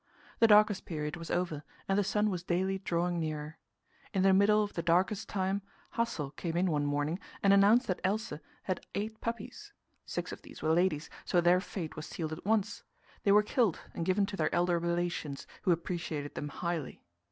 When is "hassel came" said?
5.91-6.57